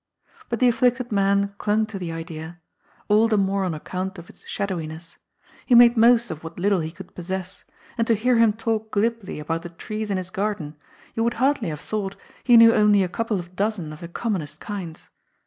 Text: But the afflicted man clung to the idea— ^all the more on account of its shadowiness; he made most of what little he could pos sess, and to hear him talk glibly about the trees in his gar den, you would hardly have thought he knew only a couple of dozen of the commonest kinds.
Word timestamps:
But 0.49 0.59
the 0.59 0.67
afflicted 0.67 1.11
man 1.11 1.53
clung 1.59 1.85
to 1.85 1.99
the 1.99 2.11
idea— 2.11 2.59
^all 3.11 3.29
the 3.29 3.37
more 3.37 3.63
on 3.65 3.75
account 3.75 4.17
of 4.17 4.31
its 4.31 4.43
shadowiness; 4.47 5.19
he 5.67 5.75
made 5.75 5.95
most 5.95 6.31
of 6.31 6.43
what 6.43 6.57
little 6.59 6.79
he 6.79 6.91
could 6.91 7.13
pos 7.13 7.27
sess, 7.27 7.65
and 7.99 8.07
to 8.07 8.15
hear 8.15 8.37
him 8.39 8.51
talk 8.53 8.89
glibly 8.89 9.39
about 9.39 9.61
the 9.61 9.69
trees 9.69 10.09
in 10.09 10.17
his 10.17 10.31
gar 10.31 10.55
den, 10.55 10.75
you 11.13 11.23
would 11.23 11.35
hardly 11.35 11.69
have 11.69 11.81
thought 11.81 12.15
he 12.43 12.57
knew 12.57 12.73
only 12.73 13.03
a 13.03 13.07
couple 13.07 13.39
of 13.39 13.55
dozen 13.55 13.93
of 13.93 13.99
the 13.99 14.07
commonest 14.07 14.59
kinds. 14.59 15.07